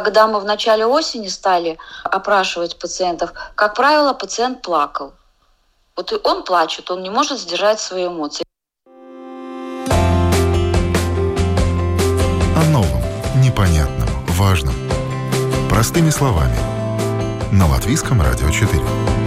[0.00, 5.14] когда мы в начале осени стали опрашивать пациентов, как правило, пациент плакал.
[5.96, 8.44] Вот он плачет, он не может сдержать свои эмоции.
[12.56, 13.02] О новом,
[13.40, 14.74] непонятном, важном.
[15.70, 16.58] Простыми словами.
[17.50, 19.25] На Латвийском радио 4.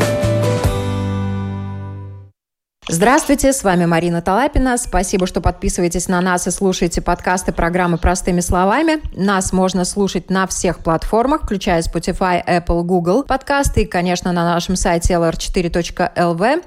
[2.91, 4.75] Здравствуйте, с вами Марина Талапина.
[4.75, 8.99] Спасибо, что подписываетесь на нас и слушаете подкасты программы «Простыми словами».
[9.15, 14.75] Нас можно слушать на всех платформах, включая Spotify, Apple, Google подкасты и, конечно, на нашем
[14.75, 16.63] сайте lr4.lv.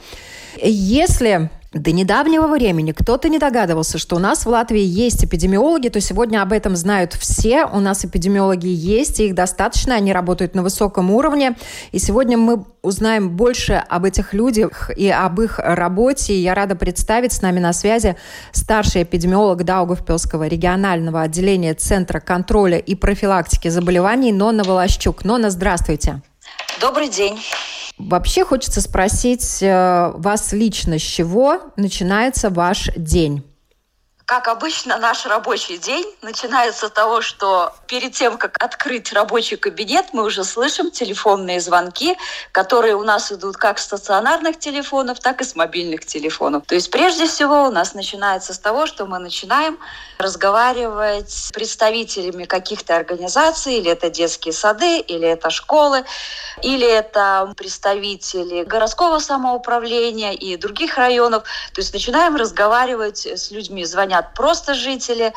[0.63, 6.01] Если до недавнего времени кто-то не догадывался, что у нас в Латвии есть эпидемиологи, то
[6.01, 7.65] сегодня об этом знают все.
[7.65, 11.57] У нас эпидемиологи есть, их достаточно, они работают на высоком уровне.
[11.91, 16.35] И сегодня мы узнаем больше об этих людях и об их работе.
[16.35, 18.17] И я рада представить с нами на связи
[18.53, 25.25] старший эпидемиолог Даугавпилского регионального отделения Центра контроля и профилактики заболеваний Нона Волощук.
[25.25, 26.21] Нона, здравствуйте.
[26.81, 27.39] Добрый день.
[28.09, 33.43] Вообще хочется спросить э, вас лично, с чего начинается ваш день?
[34.33, 40.07] Как обычно, наш рабочий день начинается с того, что перед тем, как открыть рабочий кабинет,
[40.15, 42.17] мы уже слышим телефонные звонки,
[42.51, 46.63] которые у нас идут как с стационарных телефонов, так и с мобильных телефонов.
[46.67, 49.79] То есть прежде всего у нас начинается с того, что мы начинаем
[50.17, 56.07] разговаривать с представителями каких-то организаций, или это детские сады, или это школы,
[56.63, 61.43] или это представители городского самоуправления и других районов.
[61.75, 65.33] То есть начинаем разговаривать с людьми, звонить звонят просто жители.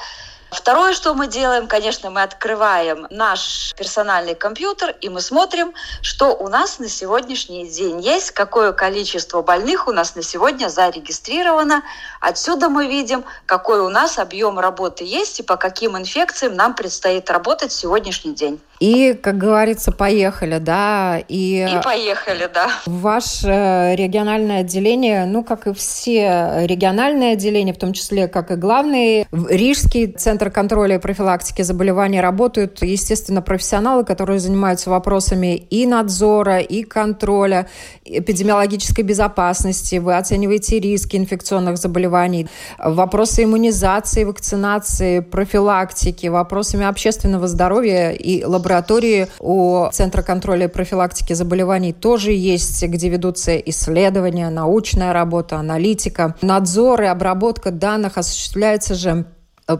[0.51, 6.47] Второе, что мы делаем, конечно, мы открываем наш персональный компьютер и мы смотрим, что у
[6.47, 11.81] нас на сегодняшний день есть, какое количество больных у нас на сегодня зарегистрировано.
[12.21, 17.29] Отсюда мы видим, какой у нас объем работы есть и по каким инфекциям нам предстоит
[17.29, 18.61] работать в сегодняшний день.
[18.79, 21.19] И, как говорится, поехали, да.
[21.29, 22.69] И, и поехали, да.
[22.85, 29.27] Ваше региональное отделение, ну, как и все региональные отделения, в том числе, как и главный,
[29.31, 36.83] Рижский центр контроля и профилактики заболеваний работают, естественно, профессионалы, которые занимаются вопросами и надзора, и
[36.83, 37.67] контроля,
[38.03, 39.95] эпидемиологической безопасности.
[39.95, 42.47] Вы оцениваете риски инфекционных заболеваний,
[42.77, 51.33] вопросы иммунизации, вакцинации, профилактики, вопросами общественного здоровья и лаборатории лаборатории у Центра контроля и профилактики
[51.33, 56.35] заболеваний тоже есть, где ведутся исследования, научная работа, аналитика.
[56.41, 59.25] Надзор и обработка данных осуществляется же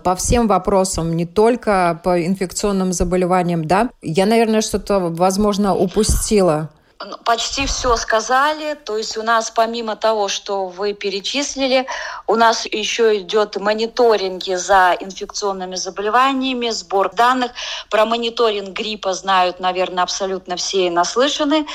[0.03, 3.89] по всем вопросам, не только по инфекционным заболеваниям, да?
[4.01, 6.69] Я, наверное, что-то, возможно, упустила.
[7.03, 8.73] Ну, почти все сказали.
[8.73, 11.87] То есть у нас помимо того, что вы перечислили,
[12.25, 17.51] у нас еще идет мониторинги за инфекционными заболеваниями, сбор данных.
[17.89, 21.67] Про мониторинг гриппа знают, наверное, абсолютно все и наслышаны.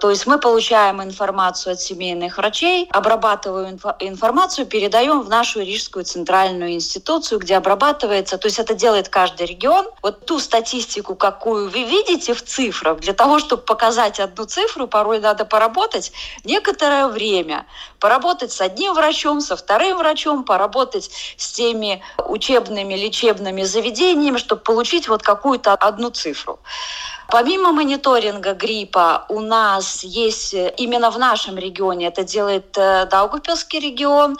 [0.00, 6.74] То есть мы получаем информацию от семейных врачей, обрабатываем информацию, передаем в нашу Рижскую центральную
[6.74, 8.38] институцию, где обрабатывается.
[8.38, 9.88] То есть это делает каждый регион.
[10.02, 14.86] Вот ту статистику, какую вы видите в цифрах, для того, чтобы показать одну цифру, цифру,
[14.86, 16.12] порой надо поработать
[16.44, 17.66] некоторое время.
[17.98, 25.08] Поработать с одним врачом, со вторым врачом, поработать с теми учебными, лечебными заведениями, чтобы получить
[25.08, 26.58] вот какую-то одну цифру.
[27.30, 34.38] Помимо мониторинга гриппа у нас есть именно в нашем регионе, это делает э, Даугавпилский регион,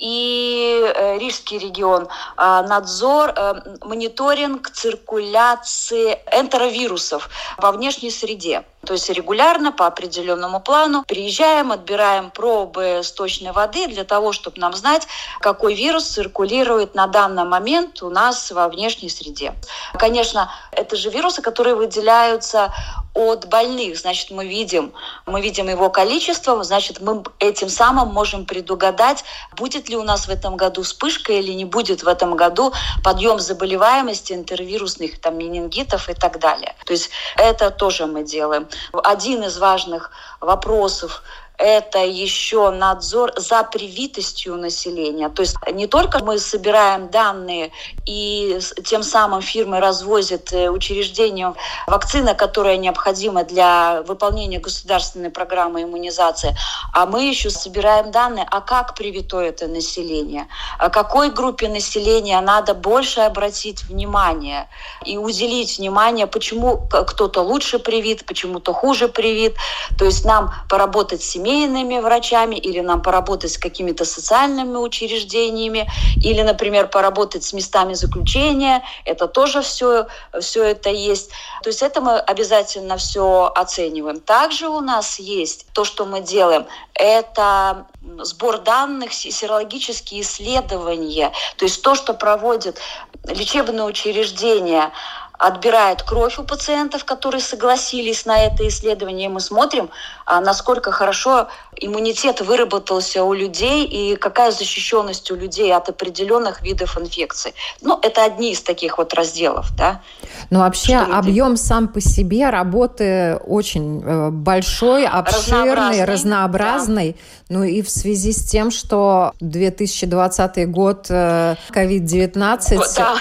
[0.00, 8.64] и э, Рижский регион, э, надзор, э, мониторинг циркуляции энтеровирусов во внешней среде.
[8.84, 14.74] То есть регулярно по определенному плану приезжаем, отбираем пробы сточной воды для того, чтобы нам
[14.74, 15.06] знать,
[15.40, 19.54] какой вирус циркулирует на данный момент у нас во внешней среде.
[19.98, 22.72] Конечно, это же вирусы, которые выделяются
[23.14, 23.98] от больных.
[23.98, 24.92] Значит, мы видим,
[25.26, 29.24] мы видим его количество, значит, мы этим самым можем предугадать,
[29.56, 33.38] будет ли у нас в этом году вспышка или не будет в этом году подъем
[33.38, 36.74] заболеваемости интервирусных там, менингитов и так далее.
[36.86, 38.68] То есть это тоже мы делаем.
[38.92, 41.22] Один из важных вопросов
[41.60, 45.28] это еще надзор за привитостью населения.
[45.28, 47.70] То есть не только мы собираем данные
[48.10, 51.54] и тем самым фирмы развозят э, учреждениям
[51.86, 56.56] вакцина, которая необходима для выполнения государственной программы иммунизации,
[56.92, 60.48] а мы еще собираем данные, а как привито это население,
[60.78, 64.68] о какой группе населения надо больше обратить внимание
[65.04, 69.54] и уделить внимание, почему кто-то лучше привит, почему-то хуже привит.
[69.98, 76.42] То есть нам поработать с семейными врачами, или нам поработать с какими-то социальными учреждениями, или,
[76.42, 78.82] например, поработать с местами заключения.
[79.04, 80.06] Это тоже все,
[80.40, 81.30] все это есть.
[81.62, 84.20] То есть это мы обязательно все оцениваем.
[84.20, 87.86] Также у нас есть то, что мы делаем, это
[88.18, 92.78] сбор данных, серологические исследования, то есть то, что проводят
[93.24, 94.92] лечебные учреждения
[95.40, 99.26] отбирает кровь у пациентов, которые согласились на это исследование.
[99.26, 99.88] И мы смотрим,
[100.26, 106.98] а, насколько хорошо иммунитет выработался у людей и какая защищенность у людей от определенных видов
[106.98, 107.54] инфекций.
[107.80, 110.02] Ну, это одни из таких вот разделов, да.
[110.50, 116.04] Но ну, вообще Что объем сам по себе работы очень э, большой, обширный, разнообразный.
[116.04, 117.12] разнообразный.
[117.48, 117.56] Да.
[117.56, 122.74] Ну и в связи с тем, что 2020 год, COVID-19...
[122.74, 123.16] Э, да,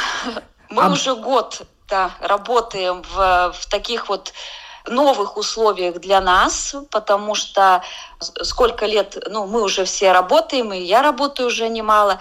[0.70, 0.92] мы об...
[0.92, 4.34] уже год да, работаем в, в таких вот
[4.88, 7.84] новых условиях для нас, потому что
[8.20, 12.20] сколько лет, ну, мы уже все работаем, и я работаю уже немало,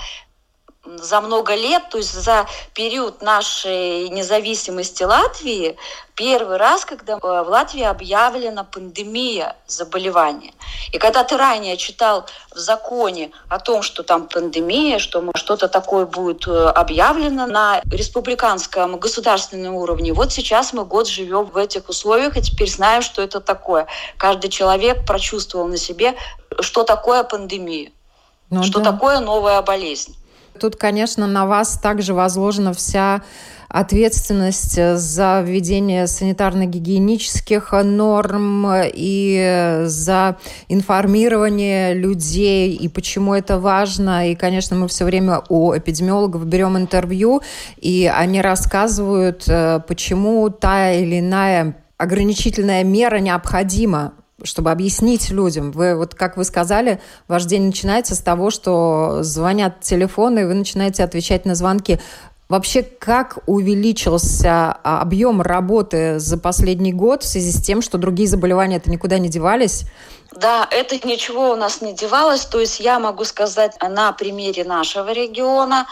[0.96, 5.76] за много лет, то есть за период нашей независимости Латвии,
[6.14, 10.52] первый раз, когда в Латвии объявлена пандемия заболевания.
[10.92, 16.06] И когда ты ранее читал в законе о том, что там пандемия, что что-то такое
[16.06, 22.36] будет э, объявлено на республиканском государственном уровне, вот сейчас мы год живем в этих условиях
[22.36, 23.86] и теперь знаем, что это такое.
[24.16, 26.16] Каждый человек прочувствовал на себе,
[26.60, 27.92] что такое пандемия,
[28.50, 28.90] ну, что да.
[28.90, 30.16] такое новая болезнь.
[30.58, 33.22] Тут, конечно, на вас также возложена вся
[33.68, 40.38] ответственность за введение санитарно-гигиенических норм и за
[40.68, 44.30] информирование людей и почему это важно.
[44.30, 47.42] И, конечно, мы все время у эпидемиологов берем интервью,
[47.76, 55.72] и они рассказывают, э, почему та или иная ограничительная мера необходима чтобы объяснить людям.
[55.72, 60.54] Вы, вот как вы сказали, ваш день начинается с того, что звонят телефоны, и вы
[60.54, 61.98] начинаете отвечать на звонки.
[62.48, 68.26] Вообще, как увеличился а, объем работы за последний год в связи с тем, что другие
[68.26, 69.84] заболевания это никуда не девались?
[70.32, 72.46] Да, это ничего у нас не девалось.
[72.46, 75.86] То есть я могу сказать на примере нашего региона,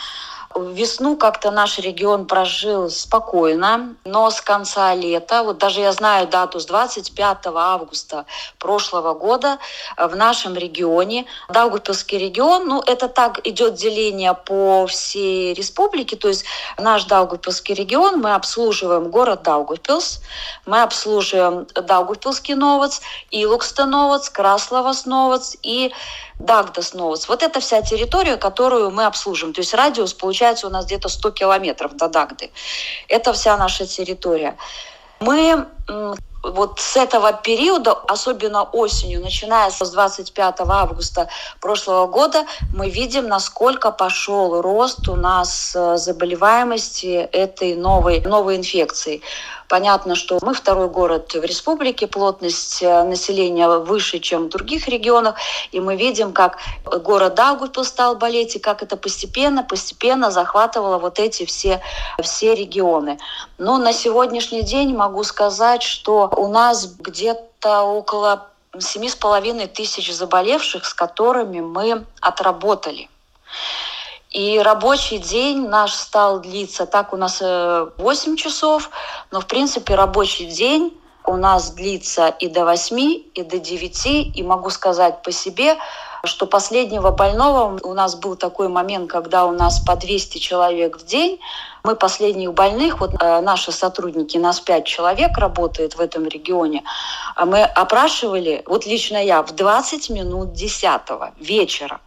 [0.59, 6.61] Весну как-то наш регион прожил спокойно, но с конца лета, вот даже я знаю дату,
[6.61, 8.25] с 25 августа
[8.59, 9.59] прошлого года
[9.97, 16.45] в нашем регионе, Даугавпилский регион, ну это так идет деление по всей республике, то есть
[16.79, 20.23] наш Даугавпилский регион, мы обслуживаем город Даугавпилс,
[20.65, 23.01] мы обслуживаем Даугавпилский Новоц,
[23.31, 25.93] Илукста Новоц, Красловос Новоц и
[26.39, 27.29] Дагдас Новоц.
[27.29, 29.55] Вот это вся территория, которую мы обслуживаем.
[29.55, 32.51] То есть радиус получается у нас где-то 100 километров до Дагды.
[33.09, 34.57] Это вся наша территория.
[35.21, 35.67] Мы
[36.43, 41.29] вот с этого периода, особенно осенью, начиная с 25 августа
[41.61, 42.45] прошлого года,
[42.75, 49.23] мы видим, насколько пошел рост у нас э, заболеваемости этой новой, новой инфекции.
[49.69, 55.37] Понятно, что мы второй город в республике, плотность э, населения выше, чем в других регионах,
[55.73, 61.19] и мы видим, как город Даугавпилс стал болеть, и как это постепенно, постепенно захватывало вот
[61.19, 61.81] эти все,
[62.23, 63.19] все регионы.
[63.59, 68.49] Но на сегодняшний день могу сказать, что у нас где-то около
[68.79, 73.09] семи с половиной тысяч заболевших, с которыми мы отработали.
[74.37, 78.91] И рабочий день наш стал длиться, так у нас 8 э, часов,
[79.31, 80.93] но в принципе рабочий день
[81.25, 82.99] у нас длится и до 8,
[83.33, 85.79] и до 9, и могу сказать по себе,
[86.25, 91.07] что последнего больного у нас был такой момент, когда у нас по 200 человек в
[91.07, 91.41] день.
[91.83, 96.85] Мы последних больных, вот э, наши сотрудники, нас 5 человек работает в этом регионе,
[97.37, 101.01] а мы опрашивали, вот лично я, в 20 минут 10
[101.41, 102.01] вечера.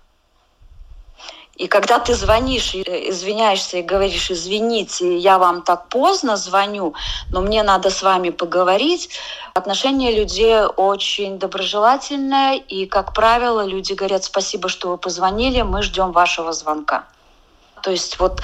[1.60, 6.94] И когда ты звонишь, э, извиняешься и говоришь, извините, я вам так поздно звоню,
[7.32, 9.10] но мне надо с вами поговорить,
[9.54, 16.14] отношение людей очень доброжелательное, и, как правило, люди говорят, спасибо, что вы позвонили, мы ждем
[16.14, 17.04] вашего звонка.
[17.84, 18.42] То есть вот,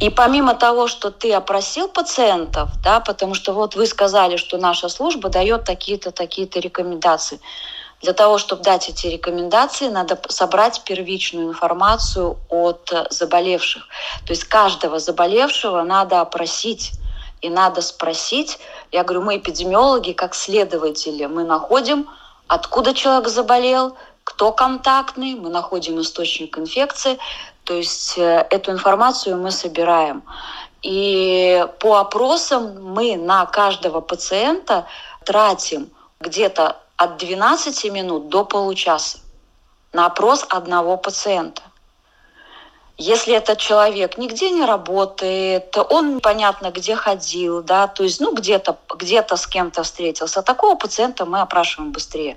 [0.00, 4.90] и помимо того, что ты опросил пациентов, да, потому что вот вы сказали, что наша
[4.90, 7.40] служба дает такие-то, такие-то рекомендации,
[8.00, 13.86] для того, чтобы дать эти рекомендации, надо собрать первичную информацию от э, заболевших.
[14.24, 16.92] То есть каждого заболевшего надо опросить
[17.40, 18.58] и надо спросить.
[18.92, 22.08] Я говорю, мы эпидемиологи, как следователи, мы находим,
[22.46, 27.18] откуда человек заболел, кто контактный, мы находим источник инфекции.
[27.64, 30.22] То есть э, эту информацию мы собираем.
[30.82, 34.86] И по опросам мы на каждого пациента
[35.24, 35.90] тратим
[36.20, 39.18] где-то от 12 минут до получаса
[39.92, 41.62] на опрос одного пациента.
[42.98, 48.76] Если этот человек нигде не работает, он понятно где ходил, да, то есть ну где-то
[48.96, 52.36] где с кем-то встретился, такого пациента мы опрашиваем быстрее.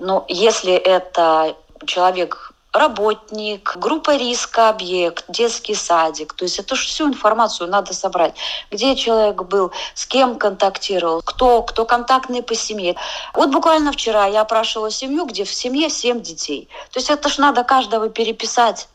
[0.00, 1.56] Но если это
[1.86, 6.32] человек работник, группа риска, объект, детский садик.
[6.34, 8.34] То есть это же всю информацию надо собрать.
[8.70, 12.96] Где человек был, с кем контактировал, кто, кто контактный по семье.
[13.34, 16.68] Вот буквально вчера я опрашивала семью, где в семье семь детей.
[16.92, 18.88] То есть это же надо каждого переписать.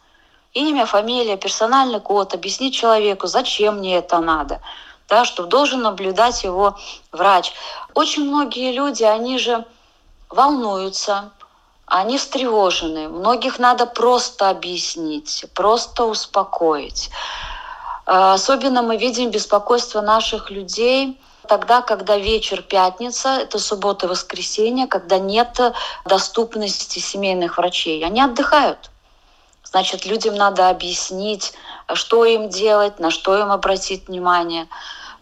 [0.53, 4.61] Имя, фамилия, персональный код, объяснить человеку, зачем мне это надо
[5.09, 6.75] да, что должен наблюдать его
[7.11, 7.53] врач.
[7.93, 9.65] Очень многие люди, они же
[10.29, 11.31] волнуются,
[11.85, 13.09] они встревожены.
[13.09, 17.09] Многих надо просто объяснить, просто успокоить.
[18.05, 25.19] А, особенно мы видим беспокойство наших людей тогда, когда вечер пятница, это суббота, воскресенье, когда
[25.19, 25.59] нет
[26.05, 28.03] доступности семейных врачей.
[28.05, 28.89] Они отдыхают.
[29.63, 31.53] Значит, людям надо объяснить,
[31.93, 34.67] что им делать, на что им обратить внимание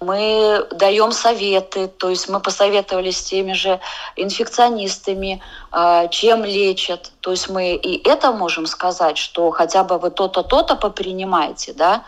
[0.02, 3.80] мы даем советы, то есть мы посоветовались с теми же
[4.16, 5.42] инфекционистами,
[5.72, 7.12] а, чем лечат.
[7.22, 12.04] То есть мы и это можем сказать, что хотя бы вы то-то, то-то попринимаете, да,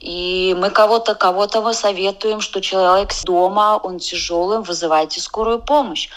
[0.00, 6.10] и мы кого-то, кого-то мы советуем, что человек дома, он тяжелый, вызывайте скорую помощь.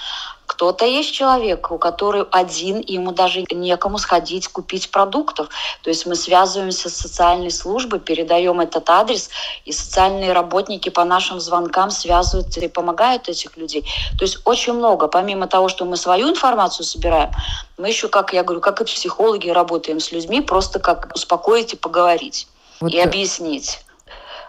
[0.50, 5.48] Кто-то есть человек, у которого один, и ему даже некому сходить купить продуктов.
[5.84, 9.30] То есть мы связываемся с социальной службой, передаем этот адрес,
[9.66, 13.84] и социальные работники по нашим звонкам связываются и помогают этих людей.
[14.18, 15.08] То есть очень много.
[15.08, 17.30] Помимо того, что мы свою информацию собираем,
[17.78, 21.78] мы еще, как я говорю, как и психологи, работаем с людьми, просто как успокоить и
[21.78, 22.48] поговорить,
[22.80, 23.86] вот и объяснить.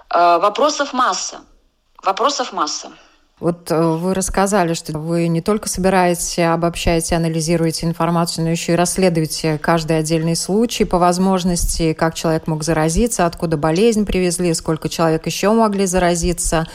[0.09, 1.43] Э, вопросов масса.
[2.03, 2.91] Вопросов масса.
[3.41, 8.77] Вот э, вы рассказали, что вы не только собираете, обобщаете, анализируете информацию, но еще и
[8.77, 15.25] расследуете каждый отдельный случай по возможности, как человек мог заразиться, откуда болезнь привезли, сколько человек
[15.25, 16.67] еще могли заразиться.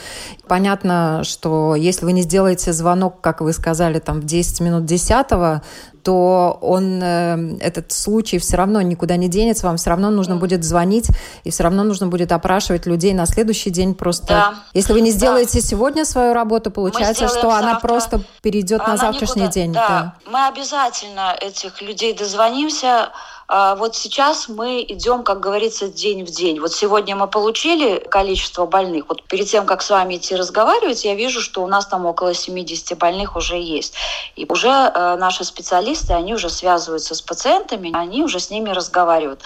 [0.48, 5.62] Понятно, что если вы не сделаете звонок, как вы сказали, там в 10 минут 10
[6.06, 10.64] то он, э, этот случай все равно никуда не денется, вам все равно нужно будет
[10.64, 11.08] звонить,
[11.44, 14.28] и все равно нужно будет опрашивать людей на следующий день просто.
[14.28, 14.54] Да.
[14.76, 15.68] Если вы не сделаете да.
[15.68, 17.58] сегодня свою работу, получается, что завтра.
[17.58, 19.54] она просто перейдет она на завтрашний никуда.
[19.54, 19.74] день.
[19.74, 19.88] Да.
[19.88, 23.12] да, мы обязательно этих людей дозвонимся,
[23.48, 26.60] а вот сейчас мы идем, как говорится, день в день.
[26.60, 29.06] Вот сегодня мы получили количество больных.
[29.08, 32.34] Вот перед тем, как с вами идти разговаривать, я вижу, что у нас там около
[32.34, 33.94] 70 больных уже есть.
[34.36, 39.42] И уже э, наши специалисты, они уже связываются с пациентами, они уже с ними разговаривают.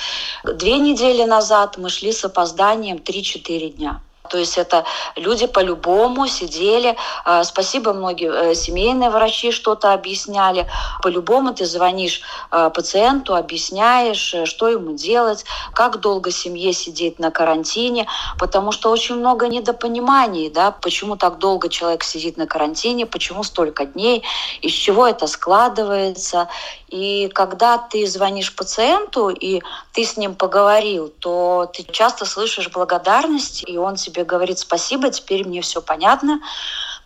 [0.45, 4.01] Две недели назад мы шли с опозданием 3-4 дня.
[4.29, 6.95] То есть это люди по-любому сидели.
[7.25, 10.67] А, спасибо, многие э, семейные врачи что-то объясняли.
[11.01, 12.21] По-любому ты звонишь
[12.51, 18.07] а, пациенту, объясняешь, э, что ему делать, как долго семье сидеть на карантине,
[18.37, 23.85] потому что очень много недопониманий, да, почему так долго человек сидит на карантине, почему столько
[23.85, 24.23] дней,
[24.61, 26.47] из чего это складывается.
[26.89, 29.61] И когда ты звонишь пациенту, и
[29.93, 35.47] ты с ним поговорил, то ты часто слышишь благодарность, и он тебе говорит спасибо, теперь
[35.47, 36.39] мне все понятно.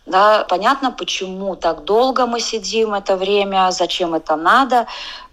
[0.06, 4.86] Да, понятно, почему так долго мы сидим это время, зачем это надо.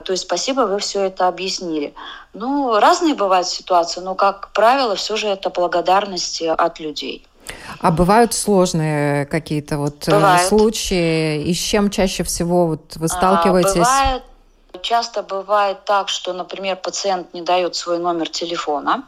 [0.05, 1.93] То есть спасибо, вы все это объяснили.
[2.33, 7.27] Ну, разные бывают ситуации, но, как правило, все же это благодарность от людей.
[7.81, 10.47] А бывают сложные какие-то вот э, бывает.
[10.47, 11.43] случаи?
[11.43, 13.73] И с чем чаще всего вот вы а, сталкиваетесь?
[13.73, 14.23] Бывает
[14.81, 19.03] Часто бывает так, что, например, пациент не дает свой номер телефона,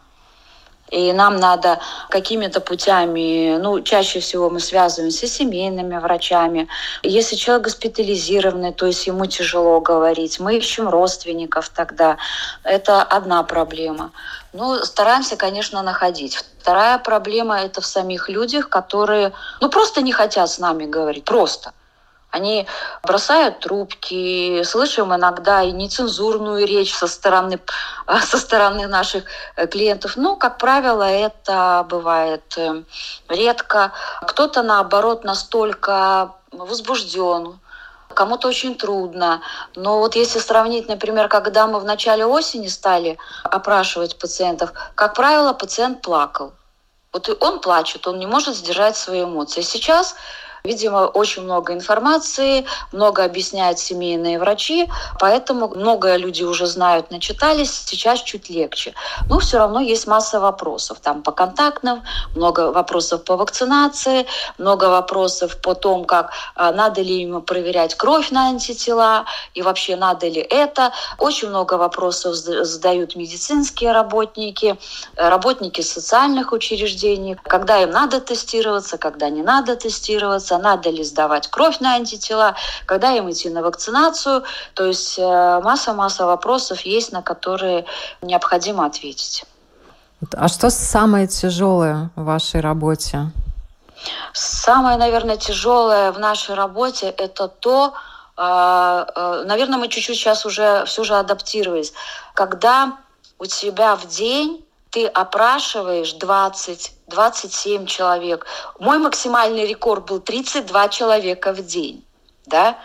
[0.93, 6.67] и нам надо какими-то путями, ну, чаще всего мы связываемся с семейными врачами.
[7.01, 12.17] Если человек госпитализированный, то есть ему тяжело говорить, мы ищем родственников тогда.
[12.63, 14.12] Это одна проблема.
[14.53, 16.45] Ну, стараемся, конечно, находить.
[16.62, 19.31] Вторая проблема– это в самих людях, которые,
[19.62, 21.71] ну, просто не хотят с нами говорить, просто–
[22.33, 22.67] они
[23.03, 27.59] бросают трубки, слышим иногда и нецензурную речь со стороны,
[28.25, 29.25] со стороны наших
[29.55, 30.17] э, клиентов.
[30.17, 32.81] Но, как правило, это бывает э,
[33.29, 33.91] редко.
[34.23, 37.59] Кто-то, наоборот, настолько возбужден,
[38.15, 39.41] кому-то очень трудно.
[39.75, 45.53] Но вот если сравнить, например, когда мы в начале осени стали опрашивать пациентов, как правило,
[45.53, 46.53] пациент плакал.
[47.11, 49.61] Вот он плачет, он не может сдержать свои эмоции.
[49.61, 50.15] Сейчас
[50.65, 54.89] Видимо, очень много информации, много объясняют семейные врачи,
[55.20, 58.93] поэтому много люди уже знают, начитались, сейчас чуть легче.
[59.27, 61.00] Но все равно есть масса вопросов.
[61.01, 62.01] Там по контактным,
[62.34, 64.25] много вопросов по вакцинации,
[64.58, 69.98] много вопросов по тому, как а, надо ли им проверять кровь на антитела и вообще
[69.98, 70.93] надо ли это.
[71.17, 74.77] Очень много вопросов задают медицинские работники,
[75.17, 81.79] работники социальных учреждений, когда им надо тестироваться, когда не надо тестироваться, надо ли сдавать кровь
[81.79, 82.55] на антитела,
[82.86, 84.43] когда им идти на вакцинацию.
[84.74, 87.86] То есть э, масса-масса вопросов есть, на которые
[88.22, 89.45] необходимо ответить.
[90.31, 93.31] А что самое тяжелое в вашей работе?
[94.33, 97.93] Самое, наверное, тяжелое в нашей работе– это то,
[98.36, 101.93] а, э, наверное, мы чуть-чуть сейчас уже все же адаптировались,
[102.33, 102.98] когда
[103.39, 108.45] у тебя в день ты опрашиваешь 20-27 человек.
[108.79, 112.05] Мой максимальный рекорд был 32 человека в день.
[112.45, 112.77] Да?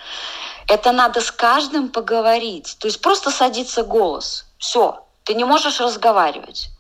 [0.69, 2.79] Это надо с каждым поговорить.
[2.81, 4.47] То есть просто садится голос.
[4.57, 6.71] Все, ты не можешь разговаривать.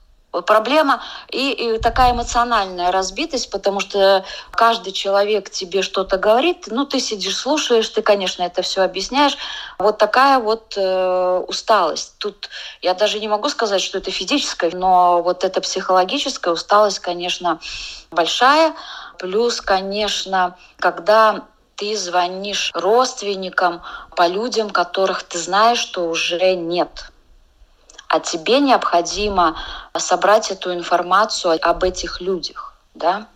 [0.42, 7.00] Проблема и, и такая эмоциональная разбитость, потому что каждый человек тебе что-то говорит, ну ты
[7.00, 9.36] сидишь, слушаешь, ты, конечно, это все объясняешь.
[9.78, 12.14] Вот такая вот э, усталость.
[12.18, 12.48] Тут
[12.82, 17.60] я даже не могу сказать, что это физическая, но вот эта психологическая усталость, конечно,
[18.10, 18.74] большая.
[19.18, 21.44] Плюс, конечно, когда
[21.76, 23.82] ты звонишь родственникам
[24.16, 27.10] по людям, которых ты знаешь, что уже нет
[28.08, 29.56] а тебе необходимо
[29.96, 33.26] собрать эту информацию об этих людях, да?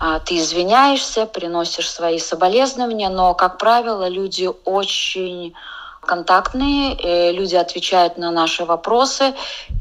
[0.00, 5.54] А ты извиняешься, приносишь свои соболезнования, но, как правило, люди очень
[6.00, 9.34] контактные, люди отвечают на наши вопросы,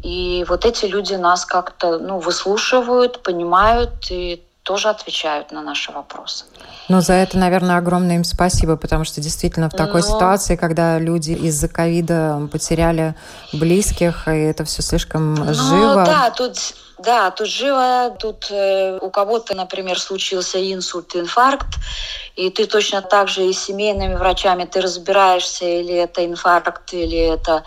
[0.04, 6.44] и вот эти люди нас как-то ну, выслушивают, понимают и тоже отвечают на наши вопросы.
[6.90, 10.08] Ну, за это, наверное, огромное им спасибо, потому что действительно в такой Но...
[10.08, 13.16] ситуации, когда люди из-за ковида потеряли
[13.54, 16.04] близких, и это все слишком ну, живо.
[16.06, 16.58] Да, тут
[17.00, 21.76] да, тут живо, тут э, у кого-то, например, случился инсульт, инфаркт,
[22.36, 27.20] и ты точно так же и с семейными врачами ты разбираешься, или это инфаркт, или
[27.20, 27.64] это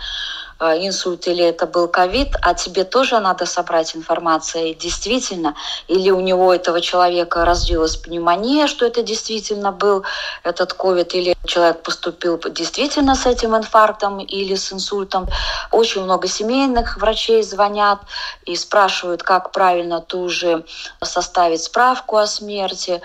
[0.61, 5.55] инсульт или это был ковид, а тебе тоже надо собрать информацию, действительно,
[5.89, 10.05] или у него этого человека развилась пневмония, что это действительно был
[10.45, 15.29] этот ковид, или человек поступил действительно с этим инфарктом или с инсультом.
[15.71, 18.01] Очень много семейных врачей звонят
[18.45, 20.65] и спрашивают, как правильно тоже
[21.03, 23.01] составить справку о смерти.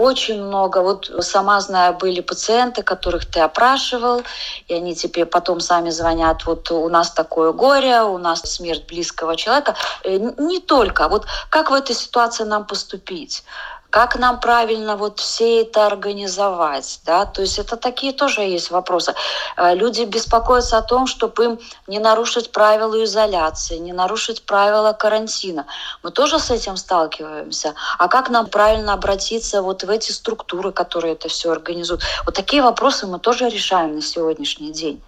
[0.00, 0.78] Очень много.
[0.78, 4.22] Вот сама знаю, были пациенты, которых ты опрашивал,
[4.66, 9.36] и они тебе потом сами звонят, вот у нас такое горе, у нас смерть близкого
[9.36, 9.76] человека.
[10.04, 11.06] Э, не только.
[11.08, 13.44] Вот как в этой ситуации нам поступить?
[13.90, 19.14] Как нам правильно вот все это организовать, да, то есть это такие тоже есть вопросы.
[19.56, 25.66] Э, люди беспокоятся о том, чтобы им не нарушить правила изоляции, не нарушить правила карантина.
[26.02, 27.74] Мы тоже с этим сталкиваемся.
[27.98, 32.02] А как нам правильно обратиться вот в эти структуры, которые это все организуют?
[32.24, 35.02] Вот такие вопросы мы тоже решаем на сегодняшний день.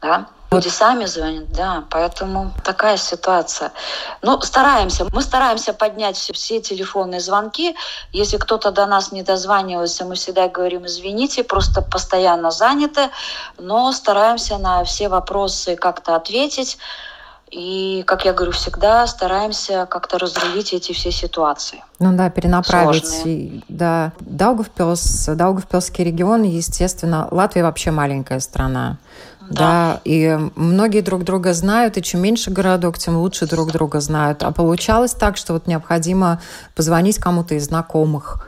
[0.00, 0.28] Да?
[0.52, 3.72] Люди сами звонят, да, поэтому такая ситуация.
[4.22, 7.74] Ну, стараемся, мы стараемся поднять все телефонные звонки.
[8.12, 13.10] Если кто-то до нас не дозванивается, мы всегда говорим, извините, просто постоянно заняты,
[13.58, 16.78] но стараемся на все вопросы как-то ответить.
[17.50, 21.82] И, как я говорю, всегда стараемся как-то разрулить эти все ситуации.
[22.00, 23.06] Ну да, перенаправить.
[23.06, 23.62] Сложные.
[23.68, 28.96] Да, Даугавпилс, Даугавпилский регион, естественно, Латвия вообще маленькая страна.
[29.50, 29.54] Да.
[29.54, 34.42] да, и многие друг друга знают, и чем меньше городок, тем лучше друг друга знают.
[34.42, 36.40] А получалось так, что вот необходимо
[36.74, 38.46] позвонить кому-то из знакомых.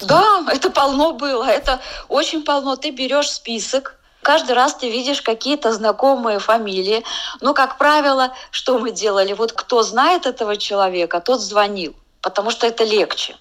[0.00, 2.76] Да, это полно было, это очень полно.
[2.76, 7.04] Ты берешь список, каждый раз ты видишь какие-то знакомые фамилии.
[7.40, 9.32] Но, как правило, что мы делали?
[9.34, 13.36] Вот кто знает этого человека, тот звонил, потому что это легче.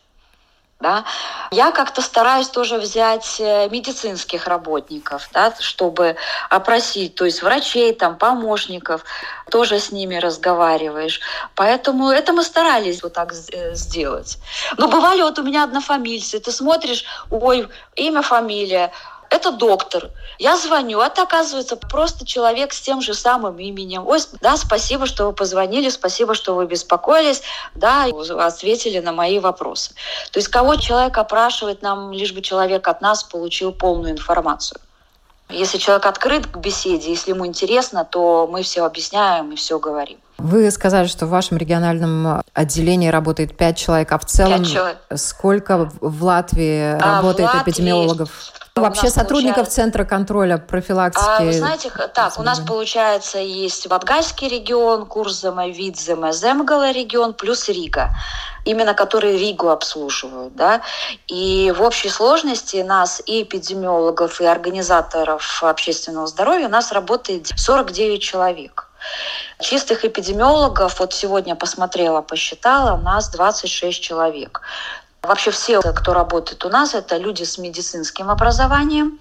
[0.84, 1.06] Да?
[1.52, 6.18] Я как-то стараюсь тоже взять э, медицинских работников, да, чтобы
[6.50, 9.06] опросить, то есть врачей, там, помощников,
[9.50, 11.22] тоже с ними разговариваешь.
[11.56, 14.38] Поэтому это мы старались вот так э, сделать.
[14.78, 18.92] Но бывали вот у меня однофамильцы, ты смотришь, ой, имя, фамилия,
[19.34, 20.12] это доктор.
[20.38, 24.08] Я звоню, это оказывается просто человек с тем же самым именем.
[24.08, 27.42] Ой, да, спасибо, что вы позвонили, спасибо, что вы беспокоились,
[27.74, 28.06] да,
[28.40, 29.96] ответили на мои вопросы.
[30.32, 34.80] То есть кого человек опрашивает, нам лишь бы человек от нас получил полную информацию.
[35.50, 40.18] Если человек открыт к беседе, если ему интересно, то мы все объясняем и все говорим.
[40.38, 44.66] Вы сказали, что в вашем региональном отделении работает 5 человек, а в целом
[45.16, 48.30] сколько в Латвии а, работает в Латвии эпидемиологов?
[48.76, 49.76] Вообще сотрудников получается...
[49.76, 51.24] Центра контроля профилактики?
[51.24, 57.70] А, вы знаете, так, у нас получается есть Латгальский регион, Курзема, Видзема, Земгала регион, плюс
[57.70, 58.10] Рига
[58.66, 60.56] именно которые Ригу обслуживают.
[60.56, 60.82] Да?
[61.28, 68.22] И в общей сложности нас и эпидемиологов, и организаторов общественного здоровья у нас работает 49
[68.22, 68.90] человек.
[69.60, 74.62] Чистых эпидемиологов, вот сегодня посмотрела, посчитала, у нас 26 человек.
[75.24, 79.20] Вообще все, кто работает у нас, это люди с медицинским образованием.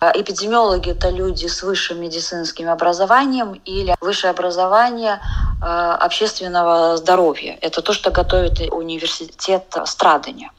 [0.00, 5.20] Эпидемиологи– это люди с высшим медицинским образованием или высшее образование
[5.60, 7.58] э, общественного здоровья.
[7.60, 10.50] Это то, что готовит университет Страдания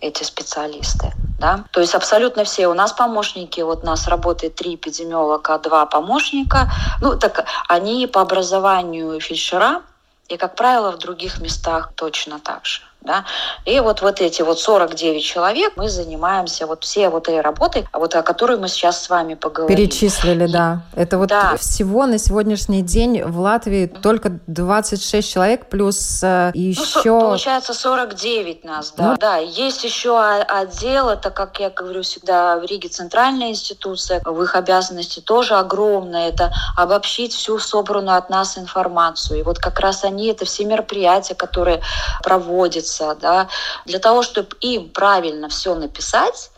[0.00, 1.12] эти специалисты.
[1.40, 1.64] Да?
[1.72, 2.68] То есть абсолютно все.
[2.68, 6.70] У нас помощники, вот у нас работает три эпидемиолога, два помощника.
[7.00, 9.82] Ну, так они по образованию фельдшера,
[10.28, 12.82] и, как правило, в других местах точно так же.
[13.04, 13.24] Да?
[13.64, 18.14] И вот, вот эти вот 49 человек, мы занимаемся вот все вот этой работой, вот
[18.14, 19.76] о которой мы сейчас с вами поговорим.
[19.76, 20.82] Перечислили, да.
[20.94, 21.56] Это вот да.
[21.56, 27.00] всего на сегодняшний день в Латвии только 26 человек, плюс э, еще...
[27.04, 29.02] Ну, получается 49 нас, да.
[29.04, 34.42] Ну, да, есть еще отдел, это, как я говорю всегда, в Риге центральная институция, в
[34.42, 39.40] их обязанности тоже огромное, это обобщить всю собранную от нас информацию.
[39.40, 41.80] И вот как раз они, это все мероприятия, которые
[42.22, 43.48] проводятся, учиться, да,
[43.86, 46.50] для того, чтобы им правильно все написать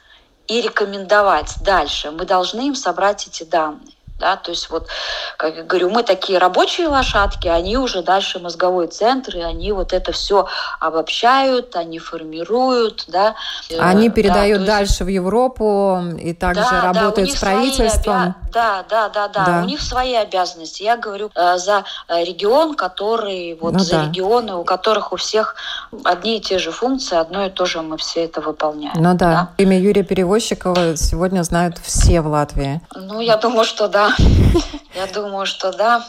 [0.47, 3.94] и рекомендовать дальше, мы должны им собрать эти данные.
[4.19, 4.37] Да?
[4.37, 4.87] То есть вот,
[5.37, 9.93] как я говорю, мы такие рабочие лошадки, они уже дальше мозговой центр, и они вот
[9.93, 10.47] это все
[10.79, 13.05] обобщают, они формируют.
[13.09, 13.35] Да?
[13.79, 15.01] Они передают да, дальше есть...
[15.03, 18.23] в Европу и также да, работают да, с правительством.
[18.23, 18.35] Обя...
[18.53, 19.63] Да, да, да, да, да.
[19.63, 20.85] У них свои обязанности.
[20.85, 24.05] Я говорю э, за э, регион, который, вот ну, за да.
[24.05, 25.57] регионы, у которых у всех
[26.05, 28.95] одни и те же функции, одно и то же мы все это выполняем.
[28.97, 29.17] Ну да.
[29.17, 29.51] да?
[29.59, 32.81] Имя Юрия Перевозчикова сегодня знают все в Латвии.
[32.95, 34.04] Ну, я думаю, что да.
[34.95, 36.07] Я думаю, что да.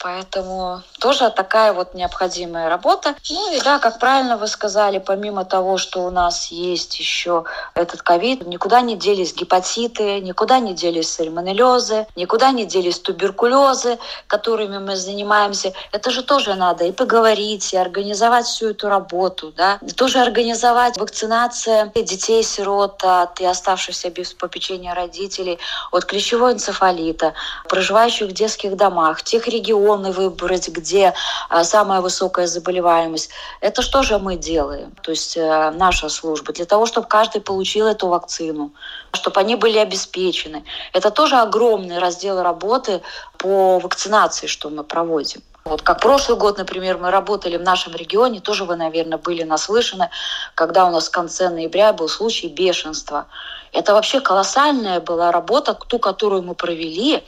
[0.00, 3.16] Поэтому тоже такая вот необходимая работа.
[3.30, 8.02] Ну и да, как правильно вы сказали, помимо того, что у нас есть еще этот
[8.02, 14.96] ковид, никуда не делись гепатиты, никуда не делись сальмонеллезы, никуда не делись туберкулезы, которыми мы
[14.96, 15.72] занимаемся.
[15.90, 19.80] Это же тоже надо и поговорить, и организовать всю эту работу, да.
[19.96, 25.58] Тоже организовать вакцинация детей-сирот от и оставшихся без попечения родителей
[25.90, 27.34] от клещевого энцефалита,
[27.68, 31.14] проживающих в детских домах, тех регионов, регионы выбрать, где
[31.48, 33.30] а, самая высокая заболеваемость.
[33.60, 34.92] Это что же мы делаем?
[35.02, 38.70] То есть э, наша служба для того, чтобы каждый получил эту вакцину,
[39.12, 40.64] чтобы они были обеспечены.
[40.92, 43.00] Это тоже огромный раздел работы
[43.38, 45.42] по вакцинации, что мы проводим.
[45.64, 50.08] Вот как прошлый год, например, мы работали в нашем регионе, тоже вы, наверное, были наслышаны,
[50.54, 53.26] когда у нас в конце ноября был случай бешенства.
[53.72, 57.22] Это вообще колоссальная была работа, ту, которую мы провели.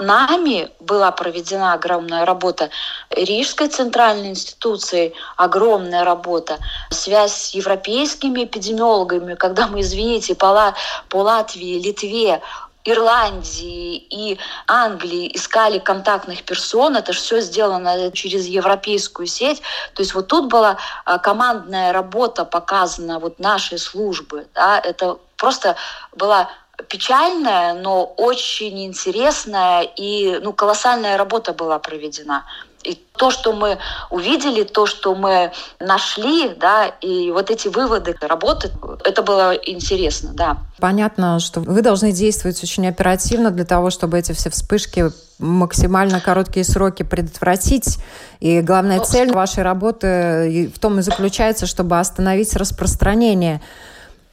[0.00, 2.70] Нами была проведена огромная работа.
[3.10, 6.58] Рижской центральной институцией огромная работа.
[6.90, 10.74] Связь с европейскими эпидемиологами, когда мы, извините, по,
[11.08, 12.40] по Латвии, Литве
[12.84, 19.62] Ирландии и Англии искали контактных персон, это же все сделано через европейскую сеть.
[19.94, 24.46] То есть вот тут была а, командная работа показана вот нашей службы.
[24.54, 25.74] Да, это просто
[26.16, 26.48] была
[26.88, 32.44] печальная, но очень интересная и ну, колоссальная работа была проведена.
[32.84, 33.78] И то, что мы
[34.10, 38.70] увидели, то, что мы нашли, да, и вот эти выводы работы,
[39.04, 40.56] это было интересно, да.
[40.78, 46.64] Понятно, что вы должны действовать очень оперативно для того, чтобы эти все вспышки максимально короткие
[46.64, 47.98] сроки предотвратить.
[48.40, 53.60] И главная ну, цель вашей работы в том и заключается, чтобы остановить распространение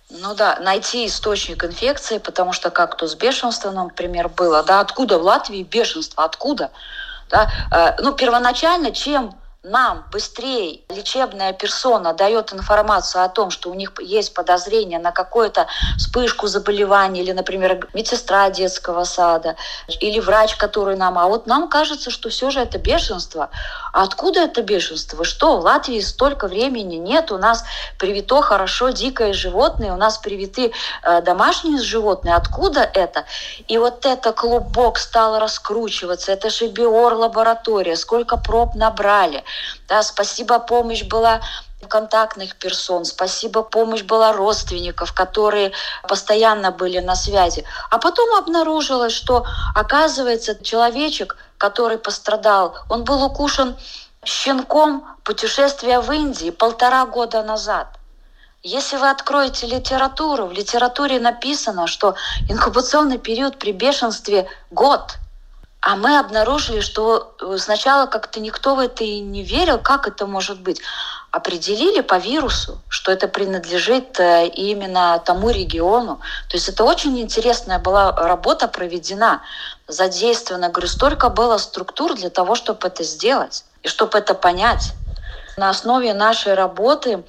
[0.10, 5.20] ну да, найти источник инфекции, потому что как то с бешенством, например, было, да, откуда
[5.20, 6.72] в Латвии бешенство, откуда?
[7.30, 7.52] Да?
[7.72, 13.92] Э, ну, первоначально, чем нам быстрее лечебная персона дает информацию о том, что у них
[14.00, 15.68] есть подозрение на какую-то
[15.98, 19.58] вспышку заболевания, или, например, медсестра детского сада,
[20.00, 21.20] или врач, который нам...
[21.20, 23.50] А вот нам кажется, что все же это бешенство.
[23.92, 25.26] Откуда это бешенство?
[25.26, 27.66] Что, в Латвии столько времени нет, у нас
[27.98, 30.72] привито хорошо дикое животное, у нас привиты
[31.04, 32.36] э, домашние животные.
[32.36, 33.26] Откуда это?
[33.68, 39.44] И вот это клубок стал раскручиваться, это же биор-лаборатория, сколько проб набрали,
[39.88, 41.42] Да, спасибо, помощь была
[41.88, 45.72] контактных персон, спасибо, помощь была родственников, которые
[46.08, 47.64] постоянно были на связи.
[47.90, 53.78] А потом обнаружилось, что, оказывается, человечек, который пострадал, он был укушен
[54.26, 57.88] щенком путешествия в Индии полтора года назад.
[58.62, 62.16] Если вы откроете литературу, в литературе написано, что
[62.50, 65.16] инкубационный период при бешенстве– год.
[65.82, 70.60] А мы обнаружили, что сначала как-то никто в это и не верил, как это может
[70.60, 70.82] быть
[71.32, 76.20] определили по вирусу, что это принадлежит э, именно тому региону.
[76.50, 79.42] То есть это очень интересная была работа проведена,
[79.88, 80.70] задействовано.
[80.70, 84.94] Говорю, столько было структур для того, чтобы это сделать и чтобы это понять.
[85.56, 87.24] На основе нашей работы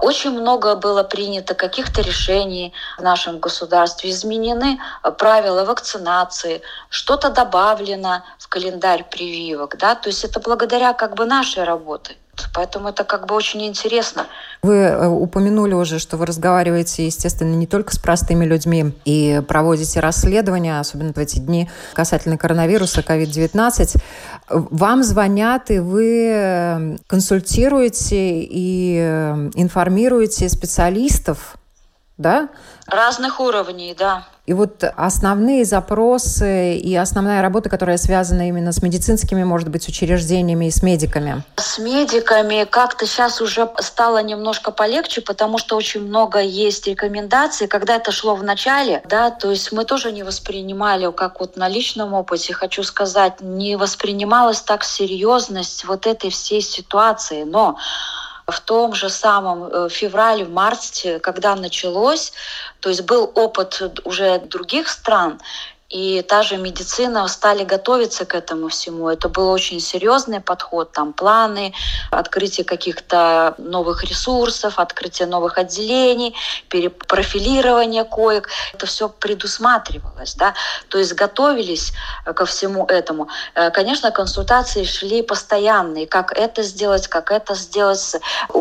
[0.00, 4.78] очень много было принято каких-то решений в нашем государстве, изменены
[5.18, 9.76] правила вакцинации, что-то добавлено в календарь прививок.
[9.78, 9.94] Да?
[9.94, 12.16] То есть это благодаря как бы нашей работе.
[12.54, 14.26] Поэтому это как бы очень интересно.
[14.62, 20.00] Вы э, упомянули уже, что вы разговариваете, естественно, не только с простыми людьми и проводите
[20.00, 23.96] расследования, особенно в эти дни касательно коронавируса, COVID-19.
[24.48, 31.56] Вам звонят, и вы э, консультируете и э, информируете специалистов,
[32.18, 32.50] да?
[32.86, 34.26] Разных уровней, да.
[34.44, 40.66] И вот основные запросы и основная работа, которая связана именно с медицинскими, может быть, учреждениями
[40.66, 41.44] и с медиками?
[41.56, 47.68] С медиками как-то сейчас уже стало немножко полегче, потому что очень много есть рекомендаций.
[47.68, 51.68] Когда это шло в начале, да, то есть мы тоже не воспринимали, как вот на
[51.68, 57.44] личном опыте, хочу сказать, не воспринималась так серьезность вот этой всей ситуации.
[57.44, 57.76] Но
[58.46, 62.32] в том же самом э, феврале, в марте, когда началось,
[62.80, 65.40] то есть был опыт уже других стран,
[65.92, 69.10] и та же медицина стали готовиться к этому всему.
[69.10, 71.74] Это был очень серьезный подход, там планы,
[72.10, 76.34] открытие каких-то новых ресурсов, открытие новых отделений,
[76.70, 78.48] перепрофилирование коек.
[78.72, 80.54] Это все предусматривалось, да,
[80.88, 81.92] то есть готовились
[82.24, 83.28] ко всему этому.
[83.54, 88.16] Э, конечно, консультации шли постоянные, как это сделать, как это сделать.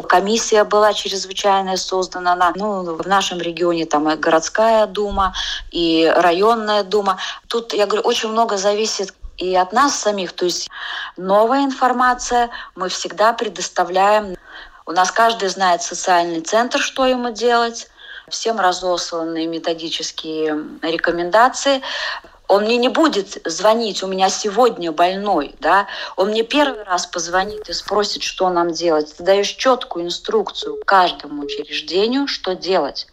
[0.10, 5.34] Комиссия была чрезвычайно создана, на, ну, в нашем регионе там и городская дума,
[5.72, 7.20] и районная дума.
[7.47, 10.34] Тут, я говорю, очень много зависит и от нас самих.
[10.34, 10.69] То есть
[11.17, 14.36] новая информация мы всегда предоставляем.
[14.86, 17.88] У нас каждый знает социальный центр, что ему делать.
[18.29, 21.81] Всем разосланы методические рекомендации
[22.51, 27.69] он мне не будет звонить, у меня сегодня больной, да, он мне первый раз позвонит
[27.69, 29.15] и спросит, что нам делать.
[29.15, 33.07] Ты даешь четкую инструкцию каждому учреждению, что делать.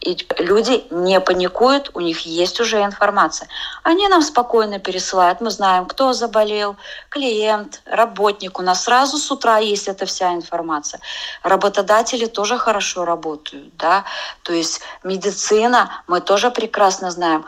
[0.00, 3.48] И люди не паникуют, у них есть уже информация.
[3.82, 5.40] Они нам спокойно пересылают.
[5.40, 6.76] Мы знаем, кто заболел,
[7.08, 8.58] клиент, работник.
[8.58, 11.00] У нас сразу с утра есть эта вся информация.
[11.42, 13.76] Работодатели тоже хорошо работают.
[13.76, 14.04] Да?
[14.42, 17.44] То есть медицина, мы тоже прекрасно знаем.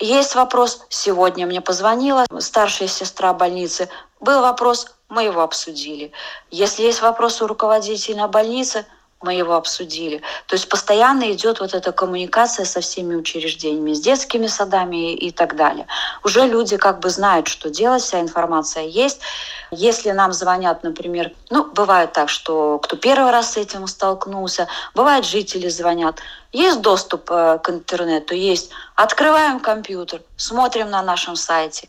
[0.00, 3.88] Есть вопрос, сегодня мне позвонила старшая сестра больницы,
[4.20, 6.10] был вопрос, мы его обсудили.
[6.50, 8.86] Если есть вопрос у руководителя больницы,
[9.22, 10.22] мы его обсудили.
[10.46, 15.56] То есть постоянно идет вот эта коммуникация со всеми учреждениями, с детскими садами и так
[15.56, 15.86] далее.
[16.22, 19.20] Уже люди как бы знают, что делать, вся информация есть.
[19.70, 25.24] Если нам звонят, например, ну, бывает так, что кто первый раз с этим столкнулся, бывает
[25.24, 26.20] жители звонят,
[26.52, 28.70] есть доступ э, к интернету, есть.
[28.94, 31.88] Открываем компьютер, смотрим на нашем сайте.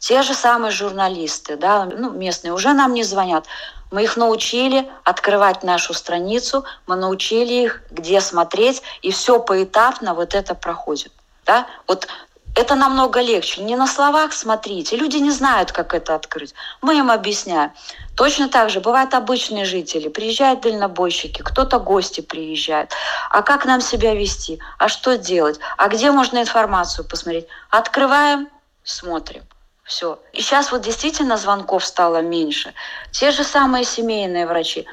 [0.00, 3.44] Те же самые журналисты, да, ну, местные уже нам не звонят.
[3.90, 10.34] Мы их научили открывать нашу страницу, мы научили их, где смотреть, и все поэтапно вот
[10.34, 11.12] это проходит.
[11.44, 11.66] Да?
[11.86, 12.08] Вот
[12.56, 13.62] это намного легче.
[13.62, 14.96] Не на словах смотрите.
[14.96, 16.54] Люди не знают, как это открыть.
[16.80, 17.72] Мы им объясняем.
[18.16, 20.08] Точно так же бывают обычные жители.
[20.08, 22.90] Приезжают дальнобойщики, кто-то гости приезжают.
[23.28, 24.60] А как нам себя вести?
[24.78, 25.60] А что делать?
[25.76, 27.46] А где можно информацию посмотреть?
[27.68, 28.48] Открываем,
[28.82, 29.42] смотрим.
[29.90, 30.20] Все.
[30.32, 32.74] И сейчас вот действительно звонков стало меньше.
[33.10, 34.86] Те же самые семейные врачи.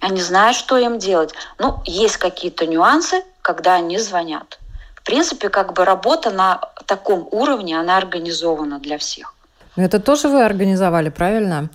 [0.00, 1.34] Они знают, что им делать.
[1.58, 4.58] Ну, есть какие-то нюансы, когда они звонят.
[4.94, 9.34] В принципе, как бы работа на таком уровне, она организована для всех.
[9.76, 11.68] Это тоже вы организовали, правильно?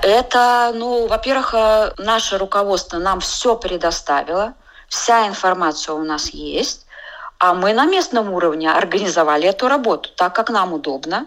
[0.00, 4.54] Это, ну, во-первых, э, наше руководство нам все предоставило,
[4.88, 6.86] вся информация у нас есть,
[7.40, 11.26] а мы на местном уровне организовали эту работу так, как нам удобно,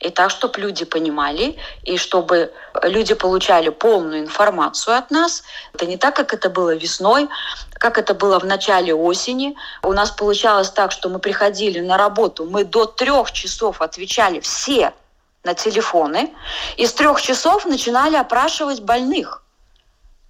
[0.00, 5.42] и так, чтобы люди понимали, и чтобы люди получали полную информацию от нас.
[5.72, 7.28] Это не так, как это было весной,
[7.74, 9.56] как это было в начале осени.
[9.82, 14.92] У нас получалось так, что мы приходили на работу, мы до трех часов отвечали все
[15.44, 16.34] на телефоны
[16.76, 19.45] и с трех часов начинали опрашивать больных.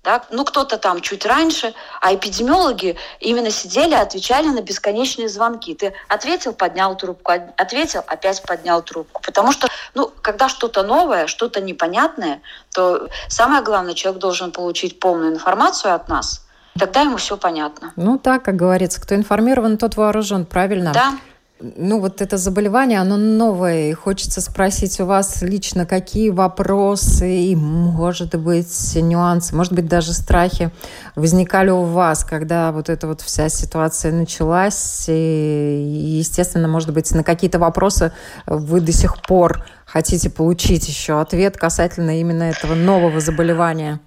[0.06, 0.22] Да?
[0.30, 5.74] Ну, кто-то там чуть раньше, а эпидемиологи именно сидели, отвечали на бесконечные звонки.
[5.74, 9.20] Ты ответил, поднял трубку, ответил, опять поднял трубку.
[9.20, 12.40] Потому что, ну, когда что-то новое, что-то непонятное,
[12.72, 16.42] то самое главное, человек должен получить полную информацию от нас–
[16.78, 17.92] тогда ему все понятно.
[17.96, 20.92] Ну так, как говорится, кто информирован, тот вооружен, правильно?
[20.92, 21.14] Да.
[21.58, 23.90] Ну, вот это заболевание, оно новое.
[23.90, 30.12] И хочется спросить у вас лично, какие вопросы и, может быть, нюансы, может быть, даже
[30.12, 30.70] страхи
[31.14, 35.06] возникали у вас, когда вот эта вот вся ситуация началась.
[35.08, 38.12] И, естественно, может быть, на какие-то вопросы
[38.46, 43.98] вы до сих пор хотите получить еще ответ касательно именно этого нового заболевания.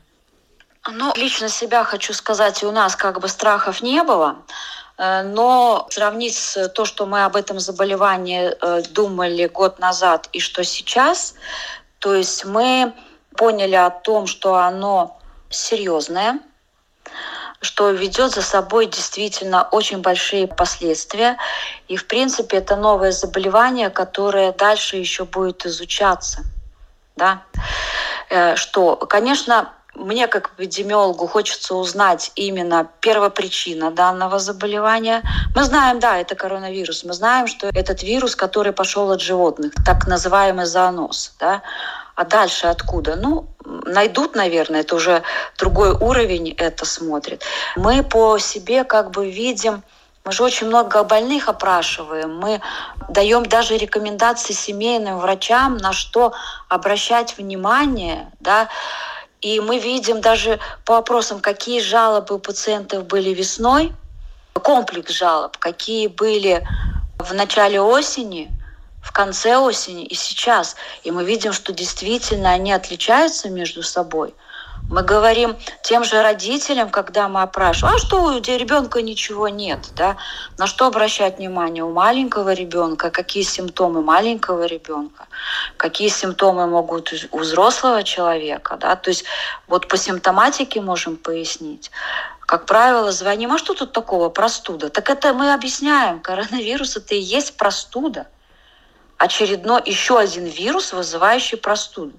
[0.91, 4.38] Ну, лично себя хочу сказать, у нас как бы страхов не было.
[4.99, 10.39] Э, но сравнить с то, что мы об этом заболевании э, думали год назад и
[10.39, 11.35] что сейчас,
[11.99, 12.93] то есть мы
[13.35, 15.17] поняли о том, что оно
[15.49, 16.39] серьезное,
[17.62, 21.38] что ведет за собой действительно очень большие последствия.
[21.88, 26.43] И, в принципе, это новое заболевание, которое дальше еще будет изучаться.
[27.15, 27.43] Да?
[28.29, 35.23] Э, что, конечно, мне как эпидемиологу хочется узнать именно первопричина данного заболевания.
[35.56, 37.04] Мы знаем, да, это коронавирус.
[37.04, 41.34] Мы знаем, что этот вирус, который пошел от животных, так называемый зооноз.
[41.39, 41.62] Да?
[42.15, 43.15] А дальше откуда?
[43.15, 43.47] Ну,
[43.86, 45.23] найдут, наверное, это уже
[45.58, 47.43] другой уровень это смотрит.
[47.75, 49.84] Мы по себе как бы видим,
[50.25, 52.38] мы же очень много больных опрашиваем.
[52.38, 52.62] Мы
[53.10, 56.34] даем даже рекомендации семейным врачам, на что
[56.67, 58.67] обращать внимание, да,
[59.41, 63.93] и мы видим даже по вопросам, какие жалобы у пациентов были весной,
[64.54, 66.67] комплекс жалоб, какие были
[67.17, 68.52] в начале осени,
[69.02, 70.75] в конце осени и сейчас.
[71.04, 74.34] И мы видим, что действительно они отличаются между собой–
[74.89, 80.17] мы говорим тем же родителям, когда мы опрашиваем, а что у ребенка ничего нет, да?
[80.58, 85.28] На что обращать внимание у маленького ребенка, какие симптомы маленького ребенка,
[85.78, 88.95] какие симптомы могут у взрослого человека, да?
[88.95, 89.25] То есть
[89.67, 91.91] вот по симптоматике можем пояснить.
[92.39, 94.89] Как правило, звоним, а что тут такого, простуда?
[94.89, 98.25] Так это мы объясняем, коронавирус это и есть простуда.
[99.17, 102.13] Очередной еще один вирус, вызывающий простуду.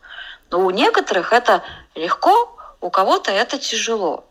[0.51, 1.63] Но у некоторых это
[1.97, 4.25] легко, у кого-то это тяжело.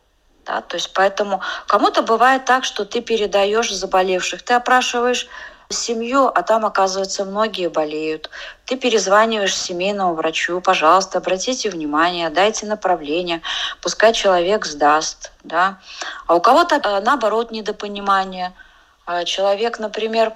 [0.46, 0.62] Да?
[0.62, 5.28] То есть поэтому кому-то бывает так, что ты передаешь заболевших, ты опрашиваешь
[5.72, 8.32] семью, а там, оказывается, многие болеют.
[8.66, 13.42] Ты перезваниваешь семейному врачу, пожалуйста, обратите внимание, дайте направление,
[13.82, 15.32] пускай человек сдаст.
[15.44, 15.80] Да?
[16.26, 18.54] А у кого-то, э, наоборот, недопонимание.
[19.06, 20.34] А человек, например,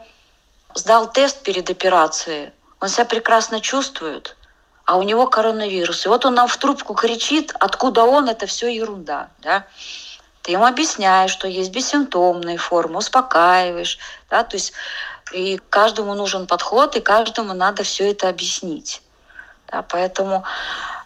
[0.76, 4.36] сдал тест перед операцией, он себя прекрасно чувствует–
[4.86, 6.06] а у него коронавирус.
[6.06, 9.30] И вот он нам в трубку кричит, откуда он, это все ерунда.
[9.40, 9.66] Да?
[10.42, 13.98] Ты ему объясняешь, что есть бессимптомные формы, успокаиваешь.
[14.30, 14.44] Да?
[14.44, 14.74] То есть
[15.32, 19.02] и каждому нужен подход, и каждому надо все это объяснить.
[19.72, 19.84] Да?
[19.88, 20.44] Поэтому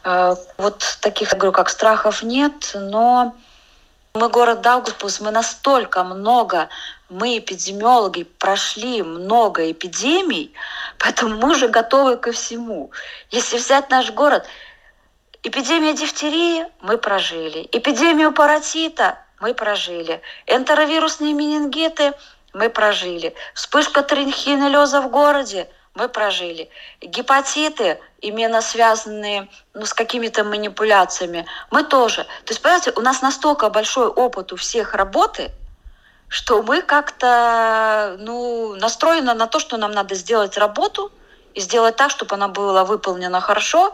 [0.04, 3.36] э, вот таких, я говорю, как страхов нет, но
[4.18, 6.70] мы город Даугавпилс, мы настолько много,
[7.10, 10.54] мы эпидемиологи, прошли много эпидемий,
[11.00, 12.92] поэтому мы уже готовы ко всему.
[13.32, 14.46] Если взять наш город,
[15.44, 22.14] эпидемия дифтерии мы прожили, эпидемию паротита мы прожили, энтеровирусные менингиты
[22.54, 26.70] мы прожили, вспышка тринхинеллеза в городе мы прожили,
[27.02, 32.24] гепатиты именно связанные ну, с какими-то манипуляциями, мы тоже.
[32.46, 35.52] То есть, понимаете, у нас настолько большой опыт у всех работы,
[36.28, 41.12] что мы как-то ну, настроены на то, что нам надо сделать работу
[41.54, 43.94] и сделать так, чтобы она была выполнена хорошо,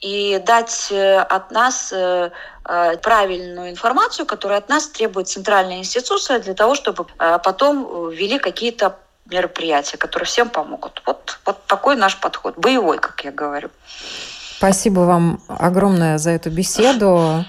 [0.00, 2.30] и дать э, от нас э,
[2.64, 8.96] э, правильную информацию, которую от нас требует центральная институция для того, чтобы потом ввели какие-то
[9.30, 11.02] мероприятия, которые всем помогут.
[11.06, 13.70] Вот, вот такой наш подход, боевой, как я говорю.
[14.56, 17.44] Спасибо вам огромное за эту беседу.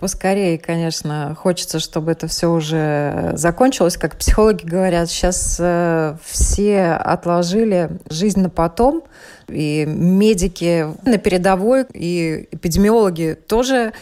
[0.00, 3.98] Поскорее, конечно, хочется, чтобы это все уже закончилось.
[3.98, 9.02] Как психологи говорят, сейчас э, все отложили жизнь на потом,
[9.48, 13.92] и медики на передовой, и эпидемиологи тоже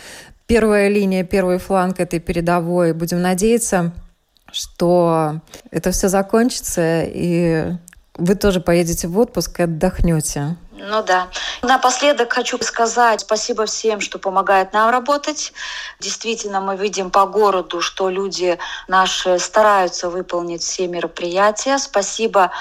[0.46, 2.92] первая линия, первый фланг этой передовой.
[2.92, 3.90] Будем надеяться,
[4.52, 7.72] что это все закончится, и
[8.14, 10.56] вы тоже поедете в отпуск и отдохнете.
[10.72, 11.28] Ну да.
[11.62, 15.52] Напоследок хочу сказать спасибо всем, что помогает нам работать.
[16.00, 21.78] Действительно, мы видим по городу, что люди наши стараются выполнить все мероприятия.
[21.78, 22.52] Спасибо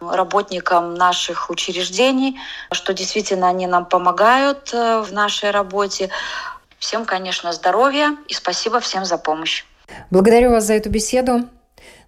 [0.00, 2.38] работникам наших учреждений,
[2.72, 6.10] что действительно они нам помогают э, в нашей работе.
[6.78, 9.64] Всем, конечно, здоровья и спасибо всем за помощь.
[10.10, 11.44] Благодарю вас за эту беседу.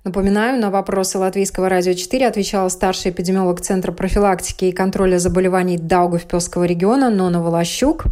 [0.05, 6.65] Напоминаю, на вопросы Латвийского радио 4 отвечала старший эпидемиолог Центра профилактики и контроля заболеваний Даугавпилского
[6.65, 8.05] региона Нона Волощук.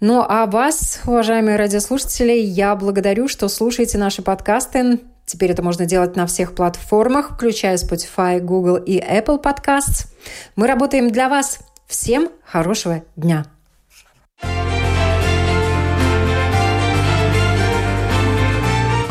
[0.00, 4.98] Ну а вас, уважаемые радиослушатели, я благодарю, что слушаете наши подкасты.
[5.24, 10.06] Теперь это можно делать на всех платформах, включая Spotify, Google и Apple Podcasts.
[10.54, 11.60] Мы работаем для вас.
[11.86, 13.55] Всем хорошего дня!